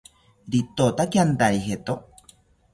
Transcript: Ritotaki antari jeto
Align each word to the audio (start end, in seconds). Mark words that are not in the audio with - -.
Ritotaki 0.55 1.21
antari 1.25 1.63
jeto 1.69 1.99